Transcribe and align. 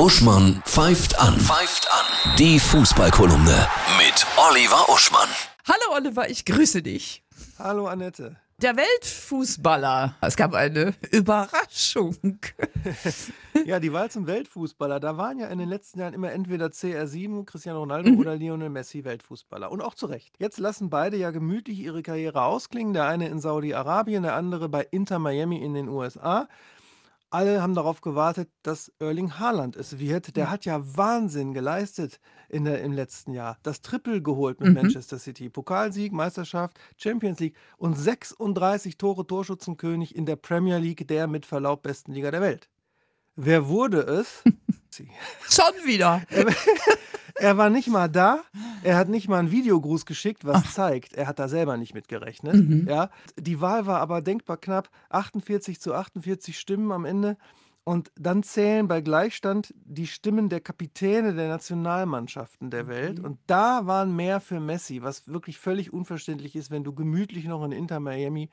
Uschmann 0.00 0.62
pfeift 0.64 1.20
an. 1.20 1.38
Pfeift 1.38 1.86
an. 1.92 2.34
Die 2.38 2.58
Fußballkolumne 2.58 3.68
mit 3.98 4.26
Oliver 4.48 4.88
Uschmann. 4.88 5.28
Hallo 5.68 5.94
Oliver, 5.94 6.30
ich 6.30 6.46
grüße 6.46 6.80
dich. 6.80 7.22
Hallo 7.58 7.86
Annette. 7.86 8.36
Der 8.62 8.78
Weltfußballer. 8.78 10.14
Es 10.22 10.36
gab 10.36 10.54
eine 10.54 10.94
Überraschung. 11.10 12.16
Ja, 13.66 13.78
die 13.78 13.92
Wahl 13.92 14.10
zum 14.10 14.26
Weltfußballer, 14.26 15.00
da 15.00 15.18
waren 15.18 15.38
ja 15.38 15.48
in 15.48 15.58
den 15.58 15.68
letzten 15.68 15.98
Jahren 15.98 16.14
immer 16.14 16.32
entweder 16.32 16.68
CR7, 16.68 17.44
Cristiano 17.44 17.80
Ronaldo 17.80 18.12
oder 18.12 18.36
Lionel 18.36 18.70
Messi 18.70 19.04
Weltfußballer. 19.04 19.70
Und 19.70 19.82
auch 19.82 19.94
zu 19.94 20.06
Recht. 20.06 20.34
Jetzt 20.38 20.58
lassen 20.58 20.88
beide 20.88 21.18
ja 21.18 21.30
gemütlich 21.30 21.78
ihre 21.80 22.02
Karriere 22.02 22.42
ausklingen. 22.42 22.94
Der 22.94 23.06
eine 23.06 23.28
in 23.28 23.38
Saudi-Arabien, 23.38 24.22
der 24.22 24.34
andere 24.34 24.70
bei 24.70 24.86
Inter 24.90 25.18
Miami 25.18 25.58
in 25.58 25.74
den 25.74 25.88
USA. 25.88 26.48
Alle 27.32 27.62
haben 27.62 27.74
darauf 27.74 28.00
gewartet, 28.00 28.50
dass 28.64 28.92
Erling 28.98 29.38
Haaland 29.38 29.76
es 29.76 30.00
wird. 30.00 30.34
Der 30.36 30.50
hat 30.50 30.64
ja 30.64 30.80
Wahnsinn 30.96 31.54
geleistet 31.54 32.18
in 32.48 32.64
der, 32.64 32.82
im 32.82 32.92
letzten 32.92 33.32
Jahr. 33.32 33.56
Das 33.62 33.82
Triple 33.82 34.20
geholt 34.20 34.58
mit 34.58 34.70
Mhm. 34.70 34.74
Manchester 34.74 35.18
City. 35.18 35.48
Pokalsieg, 35.48 36.12
Meisterschaft, 36.12 36.80
Champions 36.96 37.38
League 37.38 37.54
und 37.76 37.94
36 37.96 38.98
Tore 38.98 39.24
Torschützenkönig 39.26 40.16
in 40.16 40.26
der 40.26 40.34
Premier 40.36 40.78
League, 40.78 41.06
der 41.06 41.28
mit 41.28 41.46
Verlaub 41.46 41.82
besten 41.84 42.12
Liga 42.12 42.32
der 42.32 42.40
Welt. 42.40 42.68
Wer 43.36 43.68
wurde 43.68 44.00
es? 44.00 44.42
Sie. 44.90 45.08
Schon 45.48 45.72
wieder. 45.86 46.22
er 47.40 47.56
war 47.56 47.70
nicht 47.70 47.88
mal 47.88 48.08
da. 48.08 48.42
Er 48.82 48.96
hat 48.96 49.08
nicht 49.08 49.28
mal 49.28 49.38
einen 49.38 49.50
Videogruß 49.50 50.06
geschickt, 50.06 50.44
was 50.44 50.74
zeigt, 50.74 51.14
er 51.14 51.26
hat 51.26 51.38
da 51.38 51.48
selber 51.48 51.76
nicht 51.76 51.94
mitgerechnet. 51.94 52.54
Mhm. 52.54 52.86
Ja. 52.88 53.10
Die 53.36 53.60
Wahl 53.60 53.86
war 53.86 54.00
aber 54.00 54.20
denkbar 54.20 54.58
knapp. 54.58 54.90
48 55.08 55.80
zu 55.80 55.94
48 55.94 56.58
Stimmen 56.58 56.92
am 56.92 57.04
Ende. 57.04 57.36
Und 57.82 58.12
dann 58.14 58.42
zählen 58.42 58.88
bei 58.88 59.00
Gleichstand 59.00 59.74
die 59.74 60.06
Stimmen 60.06 60.48
der 60.48 60.60
Kapitäne 60.60 61.34
der 61.34 61.48
Nationalmannschaften 61.48 62.70
der 62.70 62.86
Welt. 62.88 63.20
Und 63.20 63.38
da 63.46 63.86
waren 63.86 64.14
mehr 64.14 64.40
für 64.40 64.60
Messi, 64.60 65.02
was 65.02 65.26
wirklich 65.26 65.58
völlig 65.58 65.92
unverständlich 65.92 66.54
ist, 66.56 66.70
wenn 66.70 66.84
du 66.84 66.94
gemütlich 66.94 67.46
noch 67.46 67.64
in 67.64 67.72
Inter 67.72 67.98
Miami 67.98 68.50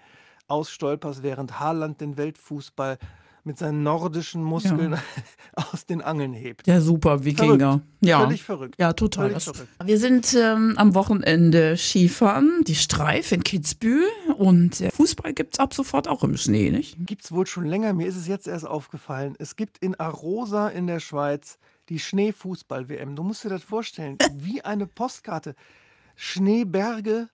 ausstolperst, 0.47 1.23
während 1.23 1.59
Haaland 1.59 1.99
den 1.99 2.17
Weltfußball 2.17 2.97
mit 3.43 3.57
seinen 3.57 3.81
nordischen 3.81 4.43
Muskeln 4.43 4.97
aus 5.55 5.66
den 5.89 6.01
Angeln 6.01 6.33
hebt. 6.33 6.67
Der 6.67 6.81
super 6.81 7.23
Wikinger. 7.23 7.81
Ja. 8.01 8.21
Völlig 8.21 8.43
verrückt. 8.43 8.75
Ja, 8.77 8.93
total. 8.93 9.29
Völlig 9.29 9.45
Das- 9.45 9.55
verrückt. 9.55 9.71
Wir 9.83 9.97
sind 9.99 10.33
ähm, 10.33 10.73
am 10.77 10.93
Wochenende 10.95 11.77
Skifahren, 11.77 12.63
die 12.67 12.75
Streif 12.75 13.31
in 13.31 13.43
Kitzbühel 13.43 14.05
und 14.37 14.81
äh, 14.81 14.91
Fußball 14.91 15.33
gibt's 15.33 15.59
ab 15.59 15.73
sofort 15.73 16.07
auch 16.07 16.23
im 16.23 16.37
Schnee, 16.37 16.69
nicht? 16.69 16.97
Gibt 17.05 17.23
es 17.23 17.31
wohl 17.31 17.47
schon 17.47 17.65
länger, 17.65 17.93
mir 17.93 18.07
ist 18.07 18.17
es 18.17 18.27
jetzt 18.27 18.47
erst 18.47 18.67
aufgefallen. 18.67 19.35
Es 19.39 19.55
gibt 19.55 19.77
in 19.79 19.95
Arosa 19.99 20.67
in 20.69 20.87
der 20.87 20.99
Schweiz 20.99 21.57
die 21.89 21.99
Schneefußball-WM. 21.99 23.15
Du 23.15 23.23
musst 23.23 23.43
dir 23.45 23.49
das 23.49 23.63
vorstellen, 23.63 24.17
wie 24.37 24.61
eine 24.63 24.87
Postkarte. 24.87 25.55
Schneeberge, 26.15 27.29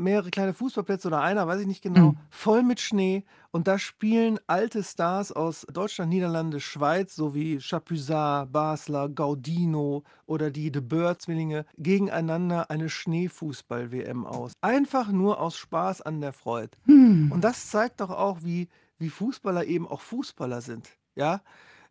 mehrere 0.00 0.30
kleine 0.30 0.54
Fußballplätze 0.54 1.08
oder 1.08 1.20
einer, 1.20 1.46
weiß 1.46 1.60
ich 1.60 1.66
nicht 1.66 1.82
genau, 1.82 2.10
Mhm. 2.12 2.16
voll 2.30 2.62
mit 2.62 2.80
Schnee. 2.80 3.24
Und 3.52 3.66
da 3.68 3.78
spielen 3.78 4.38
alte 4.46 4.82
Stars 4.82 5.32
aus 5.32 5.66
Deutschland, 5.72 6.10
Niederlande, 6.10 6.60
Schweiz, 6.60 7.14
sowie 7.16 7.58
Chapuisat, 7.60 8.50
Basler, 8.52 9.08
Gaudino 9.08 10.04
oder 10.26 10.50
die 10.50 10.70
De 10.70 10.80
Boer-Zwillinge 10.82 11.64
gegeneinander 11.76 12.70
eine 12.70 12.88
Schneefußball-WM 12.88 14.26
aus. 14.26 14.52
Einfach 14.60 15.10
nur 15.10 15.40
aus 15.40 15.56
Spaß 15.56 16.02
an 16.02 16.20
der 16.20 16.32
Freude. 16.32 16.70
Hm. 16.86 17.30
Und 17.32 17.42
das 17.42 17.70
zeigt 17.70 18.00
doch 18.00 18.10
auch, 18.10 18.38
wie, 18.42 18.68
wie 18.98 19.08
Fußballer 19.10 19.64
eben 19.64 19.88
auch 19.88 20.00
Fußballer 20.00 20.60
sind. 20.60 20.88
Ja, 21.16 21.40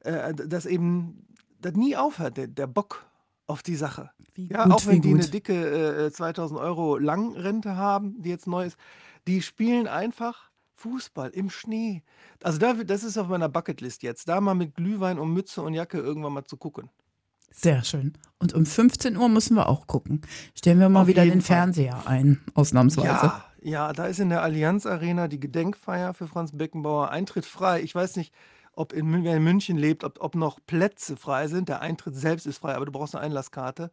äh, 0.01 0.33
d- 0.33 0.47
dass 0.47 0.65
eben 0.65 1.25
das 1.59 1.73
nie 1.73 1.97
aufhört, 1.97 2.37
der, 2.37 2.47
der 2.47 2.67
Bock 2.67 3.05
auf 3.49 3.63
die 3.63 3.75
Sache. 3.75 4.11
Wie 4.33 4.47
Ja, 4.47 4.65
gut, 4.65 4.73
auch 4.73 4.85
wenn 4.85 5.01
die 5.01 5.09
eine 5.09 5.19
gut. 5.21 5.33
dicke 5.33 6.05
äh, 6.07 6.11
2000 6.11 6.59
Euro 6.59 6.97
Langrente 6.97 7.75
haben, 7.75 8.21
die 8.21 8.29
jetzt 8.29 8.47
neu 8.47 8.65
ist, 8.65 8.77
die 9.27 9.41
spielen 9.41 9.87
einfach 9.87 10.49
Fußball 10.75 11.29
im 11.31 11.49
Schnee. 11.49 12.03
Also 12.41 12.57
da, 12.57 12.73
das 12.73 13.03
ist 13.03 13.17
auf 13.17 13.27
meiner 13.27 13.49
Bucketlist 13.49 14.03
jetzt, 14.03 14.29
da 14.29 14.39
mal 14.39 14.55
mit 14.55 14.75
Glühwein 14.75 15.19
und 15.19 15.33
Mütze 15.33 15.61
und 15.61 15.73
Jacke 15.73 15.97
irgendwann 15.99 16.33
mal 16.33 16.45
zu 16.45 16.57
gucken. 16.57 16.89
Sehr 17.51 17.83
schön. 17.83 18.13
Und 18.37 18.53
um 18.53 18.65
15 18.65 19.17
Uhr 19.17 19.27
müssen 19.27 19.55
wir 19.55 19.67
auch 19.67 19.87
gucken. 19.87 20.21
Stellen 20.55 20.79
wir 20.79 20.87
mal 20.89 21.01
Auf 21.01 21.07
wieder 21.07 21.25
den 21.25 21.41
Fall. 21.41 21.57
Fernseher 21.57 22.07
ein, 22.07 22.39
ausnahmsweise. 22.53 23.07
Ja, 23.07 23.45
ja, 23.61 23.91
da 23.93 24.05
ist 24.05 24.19
in 24.19 24.29
der 24.29 24.41
Allianz 24.43 24.85
Arena 24.85 25.27
die 25.27 25.39
Gedenkfeier 25.39 26.13
für 26.13 26.27
Franz 26.27 26.51
Beckenbauer. 26.55 27.09
Eintritt 27.09 27.45
frei. 27.45 27.81
Ich 27.81 27.93
weiß 27.95 28.15
nicht, 28.15 28.33
ob 28.79 28.93
in, 28.93 29.05
Mün- 29.11 29.23
wer 29.23 29.35
in 29.37 29.43
München 29.43 29.77
lebt, 29.77 30.03
ob, 30.03 30.19
ob 30.21 30.35
noch 30.35 30.59
Plätze 30.65 31.17
frei 31.17 31.47
sind. 31.47 31.67
Der 31.69 31.81
Eintritt 31.81 32.15
selbst 32.15 32.45
ist 32.47 32.59
frei, 32.59 32.75
aber 32.75 32.85
du 32.85 32.91
brauchst 32.91 33.13
eine 33.15 33.23
Einlasskarte. 33.25 33.91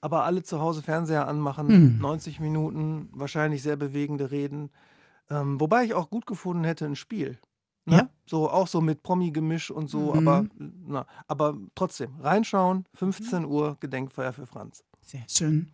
Aber 0.00 0.24
alle 0.24 0.42
zu 0.42 0.60
Hause 0.60 0.82
Fernseher 0.82 1.28
anmachen, 1.28 1.68
Hm. 1.68 1.98
90 1.98 2.40
Minuten, 2.40 3.08
wahrscheinlich 3.12 3.62
sehr 3.62 3.76
bewegende 3.76 4.30
Reden. 4.30 4.70
Ähm, 5.30 5.60
wobei 5.60 5.84
ich 5.84 5.94
auch 5.94 6.08
gut 6.10 6.26
gefunden 6.26 6.64
hätte 6.64 6.84
ein 6.86 6.96
Spiel. 6.96 7.38
Ne? 7.84 7.96
Ja. 7.96 8.08
So, 8.26 8.50
auch 8.50 8.66
so 8.68 8.80
mit 8.80 9.02
Promi-Gemisch 9.02 9.70
und 9.70 9.88
so, 9.88 10.14
Mhm. 10.14 10.18
aber, 10.28 10.44
na, 10.58 11.06
aber 11.28 11.56
trotzdem, 11.74 12.16
reinschauen, 12.20 12.84
15 12.94 13.44
Uhr 13.44 13.76
Gedenkfeier 13.80 14.32
für 14.32 14.46
Franz. 14.46 14.82
Sehr 15.02 15.22
schön. 15.28 15.70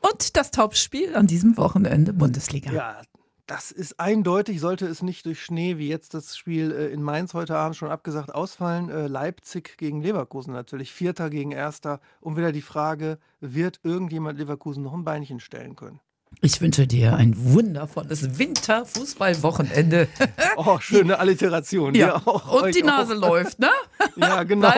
Und 0.00 0.36
das 0.36 0.50
Topspiel 0.50 1.14
an 1.16 1.26
diesem 1.26 1.56
Wochenende 1.56 2.12
Bundesliga. 2.12 2.70
Ja, 2.70 3.00
das 3.46 3.70
ist 3.70 4.00
eindeutig, 4.00 4.60
sollte 4.60 4.86
es 4.86 5.02
nicht 5.02 5.26
durch 5.26 5.42
Schnee, 5.42 5.76
wie 5.78 5.88
jetzt 5.88 6.14
das 6.14 6.36
Spiel 6.36 6.72
äh, 6.72 6.86
in 6.88 7.02
Mainz 7.02 7.34
heute 7.34 7.56
Abend 7.56 7.76
schon 7.76 7.90
abgesagt, 7.90 8.34
ausfallen. 8.34 8.88
Äh, 8.88 9.06
Leipzig 9.06 9.76
gegen 9.76 10.00
Leverkusen 10.00 10.52
natürlich, 10.52 10.92
Vierter 10.92 11.28
gegen 11.30 11.52
Erster. 11.52 12.00
Und 12.20 12.36
wieder 12.36 12.52
die 12.52 12.62
Frage, 12.62 13.18
wird 13.40 13.80
irgendjemand 13.82 14.38
Leverkusen 14.38 14.82
noch 14.82 14.94
ein 14.94 15.04
Beinchen 15.04 15.40
stellen 15.40 15.76
können? 15.76 16.00
Ich 16.40 16.60
wünsche 16.60 16.86
dir 16.86 17.14
ein 17.14 17.34
wundervolles 17.36 18.38
Winterfußballwochenende. 18.38 20.08
Oh, 20.56 20.78
schöne 20.78 21.18
Alliteration. 21.18 21.96
Ja. 21.96 22.22
Auch, 22.24 22.62
Und 22.62 22.74
die 22.76 22.82
auch. 22.84 22.86
Nase 22.86 23.14
läuft, 23.14 23.58
ne? 23.58 23.70
Ja, 24.14 24.42
genau. 24.44 24.72